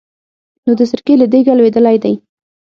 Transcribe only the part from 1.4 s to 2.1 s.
لوېدلی